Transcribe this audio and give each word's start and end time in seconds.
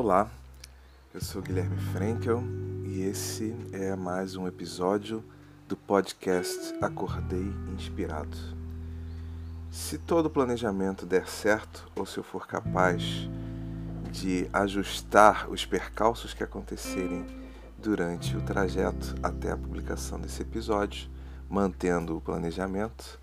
Olá, 0.00 0.30
eu 1.12 1.20
sou 1.20 1.42
Guilherme 1.42 1.76
Frankel 1.76 2.40
e 2.84 3.02
esse 3.02 3.52
é 3.72 3.96
mais 3.96 4.36
um 4.36 4.46
episódio 4.46 5.24
do 5.66 5.76
podcast 5.76 6.72
Acordei 6.80 7.52
Inspirado. 7.74 8.36
Se 9.72 9.98
todo 9.98 10.30
planejamento 10.30 11.04
der 11.04 11.26
certo 11.26 11.90
ou 11.96 12.06
se 12.06 12.16
eu 12.16 12.22
for 12.22 12.46
capaz 12.46 13.02
de 14.12 14.48
ajustar 14.52 15.50
os 15.50 15.66
percalços 15.66 16.32
que 16.32 16.44
acontecerem 16.44 17.26
durante 17.76 18.36
o 18.36 18.40
trajeto 18.40 19.16
até 19.20 19.50
a 19.50 19.56
publicação 19.56 20.20
desse 20.20 20.42
episódio, 20.42 21.10
mantendo 21.50 22.16
o 22.16 22.20
planejamento, 22.20 23.18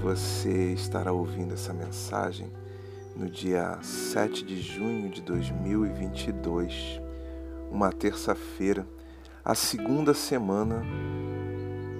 você 0.00 0.72
estará 0.72 1.10
ouvindo 1.10 1.54
essa 1.54 1.72
mensagem 1.72 2.48
no 3.16 3.28
dia 3.28 3.78
7 3.82 4.44
de 4.44 4.60
junho 4.60 5.08
de 5.08 5.22
2022, 5.22 7.00
uma 7.70 7.92
terça-feira, 7.92 8.86
a 9.44 9.54
segunda 9.54 10.14
semana 10.14 10.82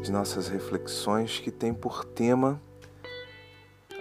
de 0.02 0.10
nossas 0.10 0.48
reflexões 0.48 1.38
que 1.38 1.50
tem 1.50 1.74
por 1.74 2.04
tema 2.04 2.60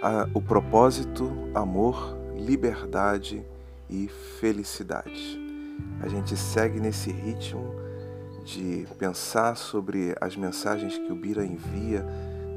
a, 0.02 0.28
o 0.34 0.40
propósito, 0.40 1.30
amor, 1.54 2.16
liberdade 2.34 3.44
e 3.88 4.08
felicidade. 4.38 5.38
A 6.00 6.08
gente 6.08 6.36
segue 6.36 6.80
nesse 6.80 7.10
ritmo 7.10 7.74
de 8.44 8.86
pensar 8.98 9.56
sobre 9.56 10.14
as 10.20 10.36
mensagens 10.36 10.96
que 10.96 11.12
o 11.12 11.14
Bira 11.14 11.44
envia 11.44 12.04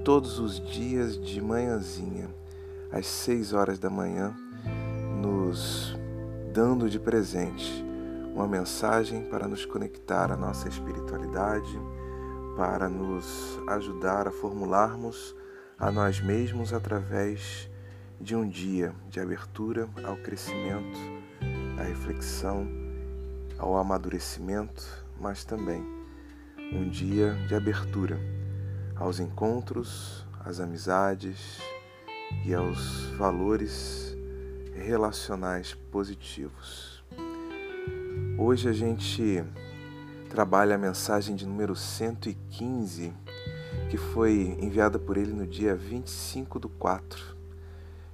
todos 0.04 0.40
os 0.40 0.59
dias 0.59 1.20
de 1.20 1.42
manhãzinha, 1.42 2.30
às 2.94 3.08
6 3.08 3.54
horas 3.54 3.80
da 3.80 3.90
manhã, 3.90 4.36
nos 5.20 5.98
dando 6.54 6.88
de 6.88 7.00
presente 7.00 7.84
uma 8.36 8.48
mensagem 8.48 9.24
para 9.24 9.48
nos 9.48 9.66
conectar 9.66 10.32
à 10.32 10.38
nossa 10.38 10.68
espiritualidade, 10.68 11.80
para 12.56 12.88
nos 12.88 13.60
ajudar 13.68 14.28
a 14.28 14.32
formularmos 14.32 15.36
a 15.78 15.92
nós 15.92 16.22
mesmos 16.22 16.72
através 16.72 17.68
de 18.22 18.36
um 18.36 18.48
dia 18.48 18.94
de 19.10 19.20
abertura 19.20 19.90
ao 20.04 20.16
crescimento, 20.18 21.00
à 21.80 21.84
reflexão, 21.84 22.68
ao 23.58 23.76
amadurecimento, 23.76 24.84
mas 25.20 25.44
também 25.44 25.84
um 26.72 26.88
dia 26.90 27.34
de 27.48 27.56
abertura 27.56 28.20
aos 28.96 29.20
encontros, 29.20 30.26
às 30.46 30.60
amizades 30.60 31.73
e 32.45 32.53
aos 32.53 33.06
valores 33.17 34.16
relacionais 34.76 35.73
positivos. 35.92 37.03
Hoje 38.38 38.67
a 38.67 38.73
gente 38.73 39.44
trabalha 40.30 40.75
a 40.75 40.78
mensagem 40.78 41.36
de 41.36 41.45
número 41.45 41.75
115, 41.75 43.14
que 43.90 43.98
foi 43.98 44.58
enviada 44.59 44.98
por 44.98 45.17
ele 45.17 45.31
no 45.31 45.45
dia 45.45 45.75
25 45.75 46.59
do 46.59 46.67
4. 46.67 47.38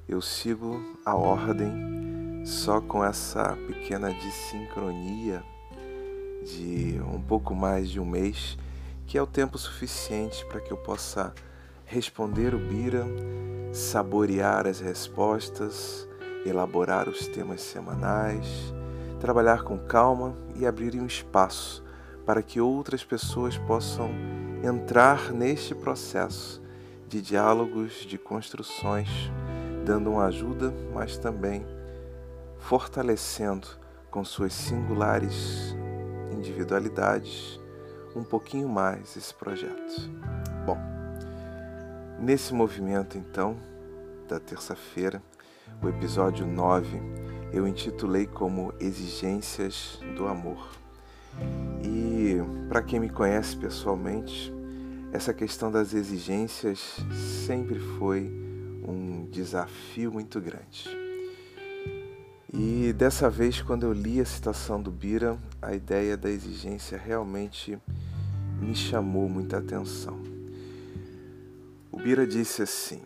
Eu 0.07 0.21
sigo 0.21 0.97
a 1.05 1.15
ordem 1.15 2.43
só 2.45 2.81
com 2.81 3.03
essa 3.03 3.55
pequena 3.67 4.13
dissincronia 4.13 5.43
de 6.43 6.99
um 7.13 7.21
pouco 7.21 7.53
mais 7.53 7.89
de 7.89 7.99
um 7.99 8.05
mês, 8.05 8.57
que 9.05 9.17
é 9.17 9.21
o 9.21 9.27
tempo 9.27 9.57
suficiente 9.57 10.45
para 10.45 10.59
que 10.59 10.71
eu 10.71 10.77
possa 10.77 11.33
responder 11.89 12.53
o 12.53 12.59
Bira, 12.59 13.03
saborear 13.73 14.67
as 14.67 14.79
respostas, 14.79 16.07
elaborar 16.45 17.09
os 17.09 17.25
temas 17.25 17.61
semanais, 17.61 18.45
trabalhar 19.19 19.63
com 19.63 19.75
calma 19.79 20.37
e 20.55 20.67
abrir 20.67 21.01
um 21.01 21.07
espaço 21.07 21.83
para 22.27 22.43
que 22.43 22.61
outras 22.61 23.03
pessoas 23.03 23.57
possam 23.57 24.11
entrar 24.63 25.31
neste 25.31 25.73
processo 25.73 26.61
de 27.07 27.23
diálogos, 27.23 28.05
de 28.05 28.19
construções, 28.19 29.09
dando 29.83 30.11
uma 30.11 30.25
ajuda, 30.25 30.71
mas 30.93 31.17
também 31.17 31.65
fortalecendo 32.59 33.67
com 34.11 34.23
suas 34.23 34.53
singulares 34.53 35.75
individualidades 36.31 37.59
um 38.15 38.23
pouquinho 38.23 38.69
mais 38.69 39.17
esse 39.17 39.33
projeto. 39.33 40.07
Bom, 40.67 40.98
nesse 42.21 42.53
movimento 42.53 43.17
então 43.17 43.57
da 44.27 44.39
terça-feira, 44.39 45.21
o 45.81 45.87
episódio 45.87 46.45
9 46.45 46.99
eu 47.51 47.67
intitulei 47.67 48.27
como 48.27 48.73
Exigências 48.79 49.99
do 50.15 50.27
Amor. 50.27 50.69
E 51.83 52.35
para 52.67 52.83
quem 52.83 52.99
me 52.99 53.09
conhece 53.09 53.55
pessoalmente, 53.55 54.53
essa 55.11 55.33
questão 55.33 55.71
das 55.71 55.93
exigências 55.93 56.97
sempre 57.45 57.79
foi 57.97 58.29
um 58.87 59.27
desafio 59.31 60.11
muito 60.11 60.39
grande. 60.39 60.87
E 62.53 62.93
dessa 62.93 63.29
vez, 63.29 63.61
quando 63.61 63.83
eu 63.83 63.93
li 63.93 64.19
a 64.19 64.25
citação 64.25 64.81
do 64.81 64.91
Bira, 64.91 65.37
a 65.61 65.73
ideia 65.73 66.17
da 66.17 66.29
exigência 66.29 66.97
realmente 66.97 67.79
me 68.59 68.75
chamou 68.75 69.29
muita 69.29 69.57
atenção. 69.57 70.28
O 71.99 72.01
Bira 72.01 72.25
disse 72.25 72.61
assim: 72.61 73.01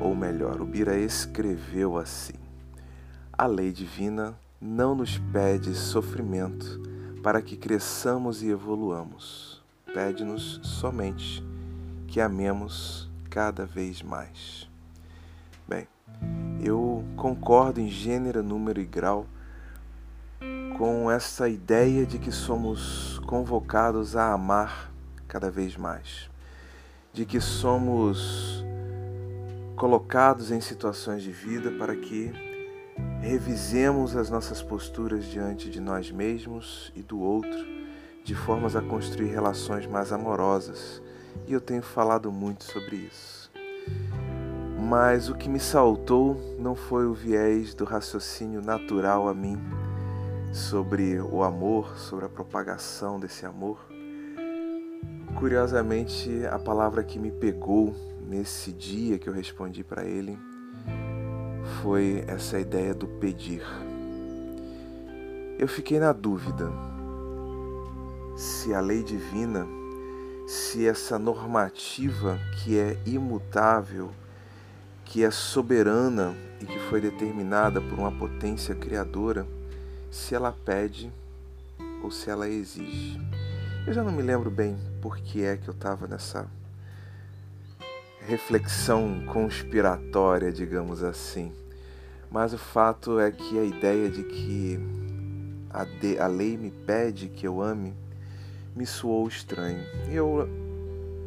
ou 0.00 0.14
melhor, 0.14 0.60
o 0.60 0.64
Bira 0.64 0.96
escreveu 0.96 1.98
assim: 1.98 2.34
A 3.32 3.46
lei 3.46 3.72
divina 3.72 4.38
não 4.60 4.94
nos 4.94 5.18
pede 5.18 5.74
sofrimento 5.74 6.80
para 7.20 7.42
que 7.42 7.56
cresçamos 7.56 8.44
e 8.44 8.48
evoluamos. 8.48 9.60
Pede-nos 9.92 10.60
somente 10.62 11.44
que 12.06 12.20
amemos 12.20 13.10
cada 13.28 13.66
vez 13.66 14.02
mais. 14.02 14.70
Bem, 15.66 15.88
eu 16.62 17.04
concordo 17.16 17.80
em 17.80 17.88
gênero, 17.88 18.40
número 18.40 18.80
e 18.80 18.84
grau 18.84 19.26
com 20.78 21.10
essa 21.10 21.48
ideia 21.48 22.06
de 22.06 22.20
que 22.20 22.30
somos 22.30 23.18
convocados 23.26 24.14
a 24.14 24.32
amar 24.32 24.92
cada 25.26 25.50
vez 25.50 25.76
mais, 25.76 26.30
de 27.14 27.24
que 27.24 27.40
somos 27.40 28.64
colocados 29.76 30.50
em 30.50 30.60
situações 30.60 31.22
de 31.22 31.30
vida 31.30 31.70
para 31.70 31.94
que 31.94 32.32
revisemos 33.20 34.16
as 34.16 34.28
nossas 34.28 34.60
posturas 34.60 35.24
diante 35.24 35.70
de 35.70 35.80
nós 35.80 36.10
mesmos 36.10 36.92
e 36.92 37.02
do 37.02 37.20
outro, 37.20 37.64
de 38.24 38.34
formas 38.34 38.74
a 38.74 38.82
construir 38.82 39.28
relações 39.28 39.86
mais 39.86 40.12
amorosas. 40.12 41.00
E 41.46 41.52
eu 41.52 41.60
tenho 41.60 41.82
falado 41.82 42.32
muito 42.32 42.64
sobre 42.64 42.96
isso. 42.96 43.48
Mas 44.76 45.28
o 45.28 45.36
que 45.36 45.48
me 45.48 45.60
saltou 45.60 46.56
não 46.58 46.74
foi 46.74 47.06
o 47.06 47.14
viés 47.14 47.74
do 47.74 47.84
raciocínio 47.84 48.60
natural 48.60 49.28
a 49.28 49.34
mim 49.34 49.56
sobre 50.52 51.20
o 51.20 51.44
amor, 51.44 51.96
sobre 51.96 52.24
a 52.24 52.28
propagação 52.28 53.20
desse 53.20 53.46
amor. 53.46 53.93
Curiosamente, 55.36 56.46
a 56.46 56.58
palavra 56.58 57.02
que 57.02 57.18
me 57.18 57.30
pegou 57.30 57.94
nesse 58.26 58.72
dia 58.72 59.18
que 59.18 59.28
eu 59.28 59.32
respondi 59.32 59.84
para 59.84 60.04
ele 60.04 60.38
foi 61.82 62.24
essa 62.26 62.58
ideia 62.58 62.94
do 62.94 63.06
pedir. 63.06 63.62
Eu 65.58 65.68
fiquei 65.68 65.98
na 65.98 66.12
dúvida 66.12 66.70
se 68.36 68.74
a 68.74 68.80
lei 68.80 69.02
divina, 69.02 69.66
se 70.46 70.86
essa 70.86 71.18
normativa 71.18 72.38
que 72.58 72.78
é 72.78 72.98
imutável, 73.06 74.10
que 75.04 75.24
é 75.24 75.30
soberana 75.30 76.34
e 76.60 76.66
que 76.66 76.78
foi 76.88 77.00
determinada 77.00 77.80
por 77.80 77.98
uma 77.98 78.10
potência 78.10 78.74
criadora, 78.74 79.46
se 80.10 80.34
ela 80.34 80.52
pede 80.64 81.12
ou 82.02 82.10
se 82.10 82.30
ela 82.30 82.48
exige. 82.48 83.33
Eu 83.86 83.92
já 83.92 84.02
não 84.02 84.12
me 84.12 84.22
lembro 84.22 84.50
bem 84.50 84.78
por 85.02 85.18
que 85.18 85.44
é 85.44 85.58
que 85.58 85.68
eu 85.68 85.74
estava 85.74 86.06
nessa 86.06 86.46
reflexão 88.26 89.26
conspiratória, 89.26 90.50
digamos 90.50 91.02
assim. 91.02 91.52
Mas 92.30 92.54
o 92.54 92.58
fato 92.58 93.20
é 93.20 93.30
que 93.30 93.58
a 93.58 93.62
ideia 93.62 94.08
de 94.08 94.22
que 94.22 94.78
a, 95.68 95.84
de, 95.84 96.18
a 96.18 96.26
lei 96.26 96.56
me 96.56 96.70
pede 96.70 97.28
que 97.28 97.46
eu 97.46 97.60
ame 97.60 97.92
me 98.74 98.86
soou 98.86 99.28
estranho. 99.28 99.84
E 100.08 100.14
eu 100.14 100.48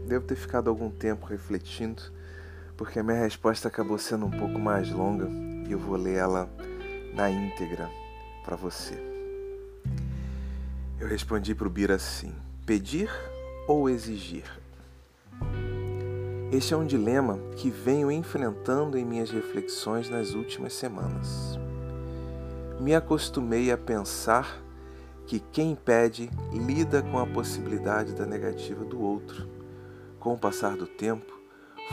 devo 0.07 0.25
ter 0.25 0.36
ficado 0.36 0.68
algum 0.68 0.89
tempo 0.89 1.27
refletindo, 1.27 2.01
porque 2.75 2.98
a 2.98 3.03
minha 3.03 3.19
resposta 3.19 3.68
acabou 3.68 4.00
sendo 4.00 4.25
um 4.25 4.31
pouco 4.31 4.57
mais 4.57 4.89
longa 4.89 5.30
e 5.69 5.71
eu 5.71 5.77
vou 5.77 5.95
ler 5.95 6.15
ela 6.15 6.50
na 7.13 7.30
íntegra 7.30 7.88
para 8.44 8.56
você. 8.56 8.95
Eu 11.00 11.07
respondi 11.07 11.53
para 11.53 11.68
o 11.68 11.69
Bira 11.69 11.94
assim: 11.94 12.33
pedir 12.68 13.10
ou 13.66 13.90
exigir? 13.90 14.44
Este 16.52 16.74
é 16.74 16.78
um 16.78 16.86
dilema 16.86 17.40
que 17.56 17.69
venho 17.69 18.12
enfrentando 18.12 18.98
em 18.98 19.06
minhas 19.06 19.31
reflexões 19.31 20.10
nas 20.10 20.34
últimas 20.34 20.74
semanas. 20.74 21.58
me 22.81 22.94
acostumei 22.94 23.72
a 23.72 23.78
pensar 23.78 24.62
que 25.25 25.40
quem 25.40 25.75
pede 25.75 26.30
lida 26.52 27.02
com 27.02 27.18
a 27.19 27.25
possibilidade 27.25 28.14
da 28.14 28.25
negativa 28.25 28.84
do 28.84 29.02
outro. 29.02 29.48
Com 30.20 30.34
o 30.34 30.38
passar 30.38 30.75
do 30.75 30.88
tempo, 30.88 31.40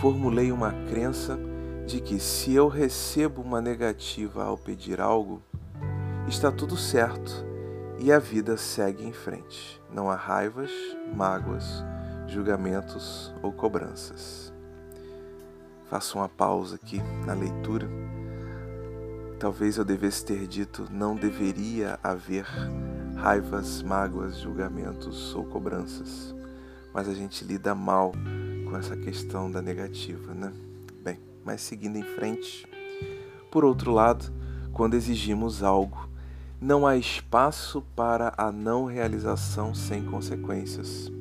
formulei 0.01 0.51
uma 0.51 0.73
crença 0.89 1.39
de 1.87 2.01
que 2.01 2.19
se 2.19 2.53
eu 2.53 2.67
recebo 2.67 3.41
uma 3.41 3.61
negativa 3.61 4.43
ao 4.43 4.59
pedir 4.59 5.01
algo, 5.01 5.41
está 6.27 6.51
tudo 6.51 6.77
certo 6.77 7.54
e 8.05 8.13
a 8.13 8.19
vida 8.19 8.55
segue 8.59 9.03
em 9.03 9.15
frente. 9.15 9.81
Não 9.91 10.11
há 10.11 10.15
raivas, 10.15 10.71
mágoas, 11.17 11.65
julgamentos 12.27 13.33
ou 13.43 13.51
cobranças. 13.51 14.53
Faço 15.89 16.19
uma 16.19 16.29
pausa 16.29 16.75
aqui 16.75 17.01
na 17.25 17.33
leitura. 17.33 17.89
Talvez 19.41 19.79
eu 19.79 19.87
devesse 19.87 20.23
ter 20.23 20.47
dito 20.47 20.87
não 20.91 21.17
deveria 21.17 21.99
haver 22.03 22.45
raivas, 23.17 23.81
mágoas, 23.81 24.37
julgamentos 24.39 25.35
ou 25.35 25.45
cobranças, 25.45 26.35
mas 26.93 27.09
a 27.09 27.15
gente 27.15 27.43
lida 27.43 27.75
mal 27.75 28.13
com 28.69 28.77
essa 28.77 28.95
questão 28.99 29.51
da 29.51 29.63
negativa, 29.63 30.35
né? 30.35 30.53
Bem, 31.03 31.19
mas 31.43 31.63
seguindo 31.63 31.97
em 31.97 32.03
frente. 32.03 32.69
Por 33.51 33.65
outro 33.65 33.93
lado, 33.93 34.31
quando 34.75 34.93
exigimos 34.93 35.63
algo, 35.63 36.13
não 36.65 36.87
há 36.87 36.97
espaço 36.97 37.83
para 37.95 38.33
a 38.39 38.51
não 38.51 38.87
realização 38.87 39.75
sem 39.75 40.03
consequências. 40.03 41.13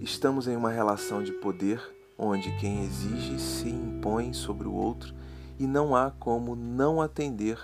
Estamos 0.00 0.48
em 0.48 0.56
uma 0.56 0.70
relação 0.70 1.22
de 1.22 1.32
poder 1.32 1.82
onde 2.16 2.50
quem 2.56 2.82
exige 2.82 3.38
se 3.38 3.68
impõe 3.68 4.32
sobre 4.32 4.66
o 4.66 4.72
outro 4.72 5.14
e 5.58 5.66
não 5.66 5.94
há 5.94 6.10
como 6.12 6.56
não 6.56 6.98
atender 7.02 7.58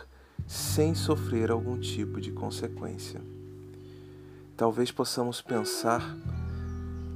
sem 0.47 0.95
sofrer 0.95 1.51
algum 1.51 1.81
tipo 1.81 2.21
de 2.21 2.31
consequência. 2.33 3.23
Talvez 4.55 4.93
possamos 4.93 5.41
pensar 5.41 6.15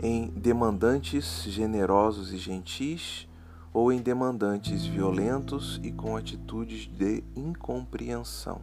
em 0.03 0.29
demandantes 0.31 1.43
generosos 1.43 2.33
e 2.33 2.39
gentis 2.39 3.29
ou 3.71 3.93
em 3.93 4.01
demandantes 4.01 4.87
violentos 4.87 5.79
e 5.83 5.93
com 5.93 6.17
atitudes 6.17 6.87
de 6.87 7.23
incompreensão. 7.37 8.63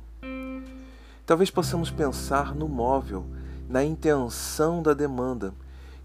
Talvez 1.25 1.49
possamos 1.49 1.89
pensar 1.89 2.53
no 2.53 2.69
móvel, 2.69 3.25
na 3.67 3.83
intenção 3.83 4.83
da 4.83 4.93
demanda, 4.93 5.55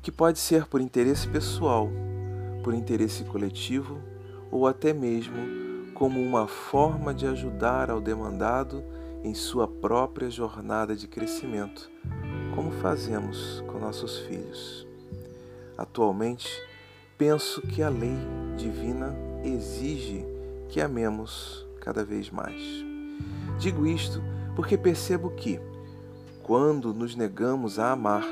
que 0.00 0.10
pode 0.10 0.38
ser 0.38 0.64
por 0.66 0.80
interesse 0.80 1.28
pessoal, 1.28 1.90
por 2.64 2.72
interesse 2.72 3.24
coletivo 3.24 4.00
ou 4.50 4.66
até 4.66 4.94
mesmo 4.94 5.92
como 5.92 6.18
uma 6.22 6.46
forma 6.46 7.12
de 7.12 7.26
ajudar 7.26 7.90
ao 7.90 8.00
demandado 8.00 8.82
em 9.22 9.34
sua 9.34 9.68
própria 9.68 10.30
jornada 10.30 10.96
de 10.96 11.06
crescimento, 11.06 11.90
como 12.54 12.70
fazemos 12.70 13.62
com 13.66 13.78
nossos 13.78 14.20
filhos. 14.20 14.86
Atualmente, 15.76 16.48
penso 17.18 17.60
que 17.60 17.82
a 17.82 17.90
lei 17.90 18.16
divina 18.56 19.14
exige 19.44 20.24
que 20.70 20.80
amemos 20.80 21.66
cada 21.78 22.02
vez 22.02 22.30
mais. 22.30 22.62
Digo 23.58 23.86
isto 23.86 24.22
porque 24.54 24.76
percebo 24.76 25.30
que, 25.30 25.60
quando 26.42 26.92
nos 26.92 27.14
negamos 27.14 27.78
a 27.78 27.92
amar, 27.92 28.24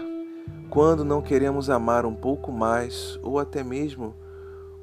quando 0.71 1.05
não 1.05 1.23
queremos 1.23 1.71
amar 1.71 2.05
um 2.05 2.15
pouco 2.15 2.53
mais, 2.53 3.19
ou 3.23 3.39
até 3.39 3.63
mesmo 3.63 4.15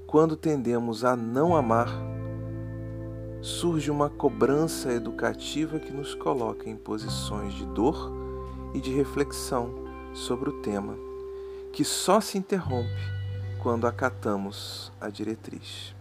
quando 0.08 0.36
tendemos 0.36 1.04
a 1.04 1.16
não 1.16 1.56
amar, 1.56 1.90
surge 3.42 3.92
uma 3.92 4.10
cobrança 4.10 4.92
educativa 4.92 5.78
que 5.78 5.92
nos 5.92 6.16
coloca 6.16 6.70
em 6.70 6.76
posições 6.76 7.54
de 7.54 7.66
dor 7.66 8.12
e 8.74 8.82
de 8.82 8.92
reflexão 8.92 9.86
sobre 10.14 10.50
o 10.50 10.62
tema, 10.62 10.96
que 11.72 11.84
só 11.84 12.22
se 12.22 12.38
interrompe 12.38 12.90
quando 13.62 13.86
acatamos 13.86 14.92
a 15.00 15.10
diretriz. 15.10 15.94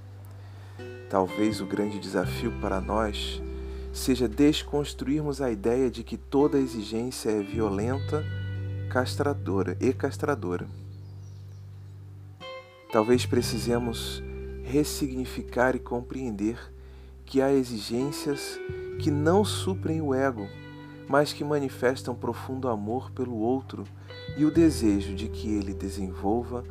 Talvez 1.10 1.60
o 1.60 1.66
grande 1.66 1.98
desafio 1.98 2.52
para 2.60 2.80
nós 2.80 3.42
seja 3.94 4.26
desconstruirmos 4.26 5.40
a 5.40 5.52
ideia 5.52 5.88
de 5.88 6.02
que 6.02 6.16
toda 6.16 6.58
exigência 6.58 7.30
é 7.30 7.40
violenta, 7.40 8.24
castradora 8.90 9.76
e 9.80 9.92
castradora. 9.92 10.66
Talvez 12.92 13.24
precisemos 13.24 14.20
ressignificar 14.64 15.76
e 15.76 15.78
compreender 15.78 16.58
que 17.24 17.40
há 17.40 17.52
exigências 17.52 18.58
que 18.98 19.12
não 19.12 19.44
suprem 19.44 20.00
o 20.00 20.12
ego, 20.12 20.48
mas 21.08 21.32
que 21.32 21.44
manifestam 21.44 22.16
profundo 22.16 22.68
amor 22.68 23.12
pelo 23.12 23.36
outro 23.36 23.84
e 24.36 24.44
o 24.44 24.50
desejo 24.50 25.14
de 25.14 25.28
que 25.28 25.54
ele 25.54 25.72
desenvolva 25.72 26.64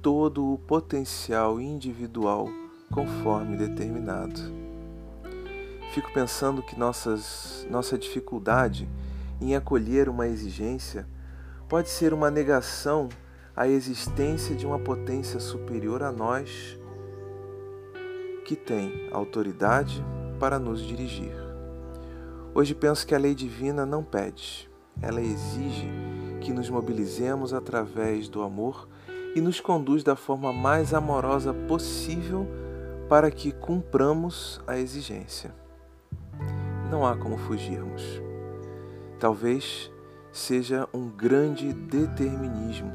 todo 0.00 0.54
o 0.54 0.58
potencial 0.58 1.60
individual 1.60 2.48
conforme 2.90 3.58
determinado. 3.58 4.61
Fico 5.92 6.10
pensando 6.10 6.62
que 6.62 6.78
nossas, 6.78 7.66
nossa 7.70 7.98
dificuldade 7.98 8.88
em 9.38 9.54
acolher 9.54 10.08
uma 10.08 10.26
exigência 10.26 11.06
pode 11.68 11.90
ser 11.90 12.14
uma 12.14 12.30
negação 12.30 13.10
à 13.54 13.68
existência 13.68 14.56
de 14.56 14.66
uma 14.66 14.78
potência 14.78 15.38
superior 15.38 16.02
a 16.02 16.10
nós 16.10 16.78
que 18.46 18.56
tem 18.56 19.10
autoridade 19.12 20.02
para 20.40 20.58
nos 20.58 20.80
dirigir. 20.80 21.36
Hoje 22.54 22.74
penso 22.74 23.06
que 23.06 23.14
a 23.14 23.18
lei 23.18 23.34
divina 23.34 23.84
não 23.84 24.02
pede, 24.02 24.70
ela 25.02 25.20
exige 25.20 25.90
que 26.40 26.54
nos 26.54 26.70
mobilizemos 26.70 27.52
através 27.52 28.30
do 28.30 28.40
amor 28.40 28.88
e 29.36 29.42
nos 29.42 29.60
conduz 29.60 30.02
da 30.02 30.16
forma 30.16 30.54
mais 30.54 30.94
amorosa 30.94 31.52
possível 31.52 32.48
para 33.10 33.30
que 33.30 33.52
cumpramos 33.52 34.58
a 34.66 34.78
exigência 34.78 35.60
não 36.92 37.06
há 37.06 37.16
como 37.16 37.38
fugirmos. 37.38 38.02
Talvez 39.18 39.90
seja 40.30 40.86
um 40.92 41.08
grande 41.08 41.72
determinismo. 41.72 42.92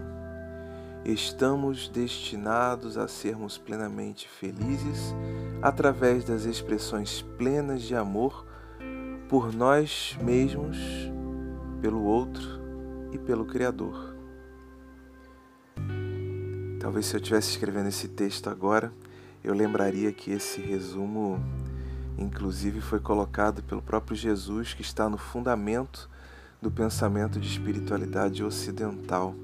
Estamos 1.04 1.90
destinados 1.90 2.96
a 2.96 3.08
sermos 3.08 3.58
plenamente 3.58 4.30
felizes 4.30 5.16
através 5.64 6.24
das 6.24 6.46
expressões 6.46 7.24
plenas 7.40 7.82
de 7.82 7.96
amor 7.96 8.46
por 9.28 9.52
nós 9.52 10.16
mesmos, 10.22 10.78
pelo 11.82 12.04
outro 12.04 12.62
e 13.12 13.18
pelo 13.18 13.46
Criador. 13.46 14.16
Talvez 16.80 17.08
se 17.08 17.16
eu 17.16 17.20
estivesse 17.20 17.50
escrevendo 17.50 17.88
esse 17.90 18.08
texto 18.10 18.48
agora, 18.48 18.94
eu 19.44 19.56
lembraria 19.56 20.12
que 20.12 20.32
esse 20.32 20.62
resumo 20.62 21.40
inclusive 22.18 22.82
foi 22.82 23.00
colocado 23.00 23.62
pelo 23.64 23.82
próprio 23.82 24.16
Jesus, 24.16 24.74
que 24.74 24.82
está 24.82 25.08
no 25.08 25.18
fundamento 25.18 26.10
do 26.62 26.72
pensamento 26.72 27.40
de 27.40 27.48
espiritualidade 27.48 28.44
ocidental, 28.44 29.36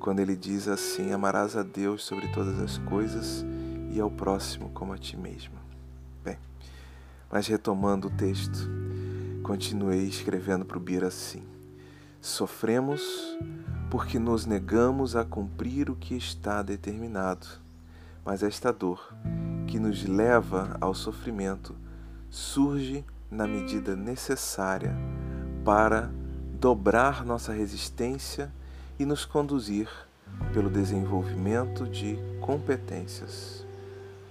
quando 0.00 0.20
ele 0.20 0.34
diz 0.34 0.66
assim: 0.68 1.12
Amarás 1.12 1.56
a 1.56 1.62
Deus 1.62 2.04
sobre 2.04 2.28
todas 2.28 2.58
as 2.60 2.78
coisas 2.78 3.44
e 3.92 4.00
ao 4.00 4.10
próximo 4.10 4.70
como 4.70 4.92
a 4.92 4.98
ti 4.98 5.16
mesmo. 5.16 5.54
Bem, 6.24 6.38
mas 7.30 7.46
retomando 7.46 8.08
o 8.08 8.10
texto, 8.10 8.70
continuei 9.42 10.04
escrevendo 10.04 10.64
para 10.64 10.78
o 10.78 10.80
Bira 10.80 11.08
assim: 11.08 11.42
Sofremos 12.20 13.02
porque 13.90 14.18
nos 14.18 14.46
negamos 14.46 15.14
a 15.14 15.24
cumprir 15.24 15.90
o 15.90 15.96
que 15.96 16.16
está 16.16 16.62
determinado, 16.62 17.46
mas 18.24 18.42
esta 18.42 18.72
dor 18.72 19.14
que 19.66 19.78
nos 19.78 20.04
leva 20.04 20.76
ao 20.80 20.94
sofrimento 20.94 21.74
surge 22.36 23.02
na 23.30 23.46
medida 23.46 23.96
necessária 23.96 24.94
para 25.64 26.10
dobrar 26.60 27.24
nossa 27.24 27.50
resistência 27.50 28.52
e 28.98 29.06
nos 29.06 29.24
conduzir 29.24 29.88
pelo 30.52 30.68
desenvolvimento 30.68 31.86
de 31.86 32.18
competências. 32.42 33.64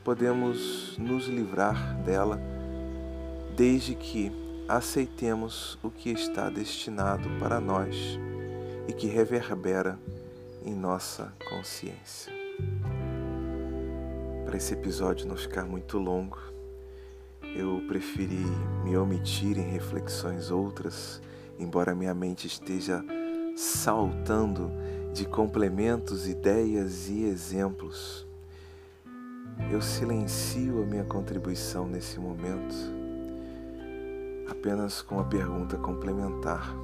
Podemos 0.03 0.95
nos 0.99 1.25
livrar 1.25 1.95
dela 2.03 2.39
desde 3.57 3.95
que 3.95 4.31
aceitemos 4.69 5.79
o 5.81 5.89
que 5.89 6.11
está 6.11 6.47
destinado 6.47 7.27
para 7.39 7.59
nós 7.59 8.19
e 8.87 8.93
que 8.93 9.07
reverbera 9.07 9.97
em 10.63 10.75
nossa 10.75 11.33
consciência. 11.49 12.31
Para 14.45 14.57
esse 14.57 14.73
episódio 14.73 15.27
não 15.27 15.35
ficar 15.35 15.65
muito 15.65 15.97
longo, 15.97 16.54
eu 17.55 17.81
preferi 17.87 18.45
me 18.83 18.97
omitir 18.97 19.57
em 19.57 19.69
reflexões 19.71 20.51
outras, 20.51 21.21
embora 21.57 21.95
minha 21.95 22.13
mente 22.13 22.45
esteja 22.45 23.03
saltando 23.55 24.69
de 25.13 25.25
complementos, 25.25 26.27
ideias 26.27 27.07
e 27.07 27.23
exemplos. 27.23 28.27
Eu 29.71 29.81
silencio 29.81 30.83
a 30.83 30.85
minha 30.85 31.05
contribuição 31.05 31.87
nesse 31.87 32.19
momento, 32.19 32.75
apenas 34.49 35.01
com 35.01 35.15
uma 35.15 35.23
pergunta 35.23 35.77
complementar. 35.77 36.75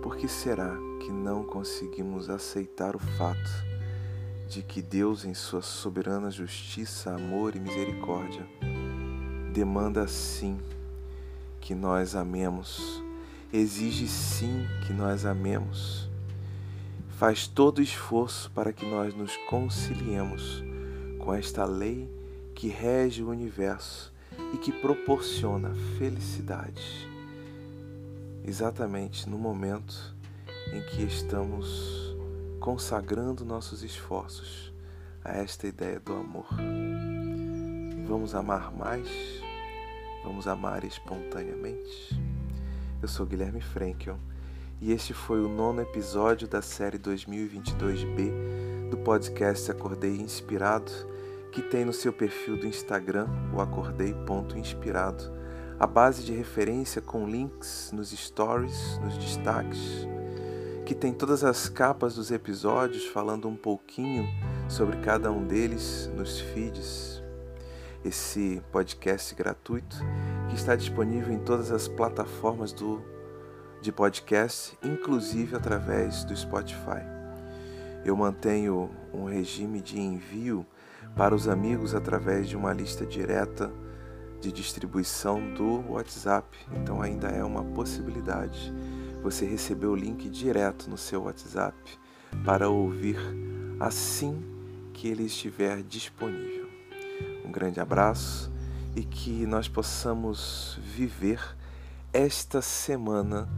Por 0.00 0.16
que 0.16 0.28
será 0.28 0.76
que 1.00 1.10
não 1.10 1.42
conseguimos 1.42 2.30
aceitar 2.30 2.94
o 2.94 3.00
fato 3.00 3.50
de 4.46 4.62
que 4.62 4.80
Deus, 4.80 5.24
em 5.24 5.34
sua 5.34 5.62
soberana 5.62 6.30
justiça, 6.30 7.12
amor 7.12 7.56
e 7.56 7.60
misericórdia, 7.60 8.46
demanda 9.52 10.08
sim 10.08 10.58
que 11.60 11.74
nós 11.74 12.16
amemos, 12.16 13.02
exige 13.52 14.08
sim 14.08 14.66
que 14.86 14.94
nós 14.94 15.26
amemos, 15.26 16.08
faz 17.18 17.46
todo 17.46 17.82
esforço 17.82 18.50
para 18.52 18.72
que 18.72 18.86
nós 18.86 19.14
nos 19.14 19.36
conciliemos 19.48 20.64
com 21.18 21.34
esta 21.34 21.66
lei 21.66 22.10
que 22.54 22.68
rege 22.68 23.22
o 23.22 23.28
universo 23.28 24.10
e 24.54 24.56
que 24.56 24.72
proporciona 24.72 25.74
felicidade, 25.98 27.06
exatamente 28.42 29.28
no 29.28 29.38
momento 29.38 30.16
em 30.72 30.80
que 30.80 31.02
estamos 31.02 32.16
consagrando 32.58 33.44
nossos 33.44 33.82
esforços 33.82 34.72
a 35.22 35.36
esta 35.36 35.66
ideia 35.66 36.00
do 36.00 36.14
amor. 36.14 36.48
Vamos 38.12 38.34
amar 38.34 38.70
mais? 38.70 39.08
Vamos 40.22 40.46
amar 40.46 40.84
espontaneamente? 40.84 42.14
Eu 43.00 43.08
sou 43.08 43.24
Guilherme 43.24 43.62
Frankel 43.62 44.18
e 44.82 44.92
este 44.92 45.14
foi 45.14 45.40
o 45.40 45.48
nono 45.48 45.80
episódio 45.80 46.46
da 46.46 46.60
série 46.60 46.98
2022B 46.98 48.90
do 48.90 48.98
podcast 48.98 49.70
Acordei 49.70 50.20
Inspirado, 50.20 50.92
que 51.52 51.62
tem 51.62 51.86
no 51.86 51.92
seu 51.94 52.12
perfil 52.12 52.58
do 52.58 52.66
Instagram 52.66 53.28
o 53.50 53.62
acordei.inspirado, 53.62 55.32
a 55.80 55.86
base 55.86 56.22
de 56.22 56.34
referência 56.34 57.00
com 57.00 57.26
links 57.26 57.92
nos 57.94 58.10
stories, 58.10 58.98
nos 58.98 59.16
destaques, 59.16 60.06
que 60.84 60.94
tem 60.94 61.14
todas 61.14 61.42
as 61.42 61.66
capas 61.66 62.16
dos 62.16 62.30
episódios 62.30 63.06
falando 63.06 63.48
um 63.48 63.56
pouquinho 63.56 64.28
sobre 64.68 64.98
cada 64.98 65.32
um 65.32 65.46
deles 65.46 66.12
nos 66.14 66.38
feeds. 66.38 67.21
Esse 68.04 68.60
podcast 68.72 69.34
gratuito 69.34 69.96
que 70.48 70.56
está 70.56 70.74
disponível 70.74 71.32
em 71.32 71.38
todas 71.38 71.70
as 71.70 71.86
plataformas 71.86 72.72
do, 72.72 73.00
de 73.80 73.92
podcast, 73.92 74.76
inclusive 74.82 75.54
através 75.54 76.24
do 76.24 76.36
Spotify. 76.36 77.02
Eu 78.04 78.16
mantenho 78.16 78.90
um 79.14 79.24
regime 79.24 79.80
de 79.80 80.00
envio 80.00 80.66
para 81.16 81.34
os 81.34 81.46
amigos 81.46 81.94
através 81.94 82.48
de 82.48 82.56
uma 82.56 82.72
lista 82.72 83.06
direta 83.06 83.72
de 84.40 84.50
distribuição 84.50 85.54
do 85.54 85.92
WhatsApp, 85.92 86.58
então 86.72 87.00
ainda 87.00 87.28
é 87.28 87.44
uma 87.44 87.62
possibilidade 87.62 88.74
você 89.22 89.46
receber 89.46 89.86
o 89.86 89.94
link 89.94 90.28
direto 90.28 90.90
no 90.90 90.98
seu 90.98 91.22
WhatsApp 91.22 91.76
para 92.44 92.68
ouvir 92.68 93.16
assim 93.78 94.42
que 94.92 95.06
ele 95.06 95.24
estiver 95.24 95.82
disponível. 95.82 96.61
Um 97.44 97.50
grande 97.50 97.80
abraço 97.80 98.52
e 98.94 99.02
que 99.02 99.46
nós 99.46 99.68
possamos 99.68 100.78
viver 100.82 101.40
esta 102.12 102.60
semana 102.60 103.48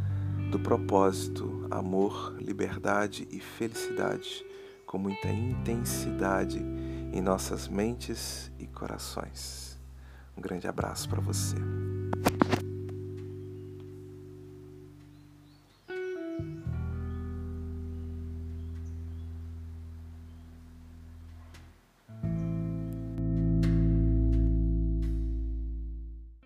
do 0.50 0.58
propósito, 0.58 1.66
amor, 1.70 2.36
liberdade 2.38 3.26
e 3.30 3.40
felicidade 3.40 4.44
com 4.86 4.98
muita 4.98 5.28
intensidade 5.28 6.64
em 7.12 7.20
nossas 7.20 7.66
mentes 7.66 8.52
e 8.60 8.66
corações. 8.66 9.76
Um 10.36 10.40
grande 10.40 10.68
abraço 10.68 11.08
para 11.08 11.20
você. 11.20 11.56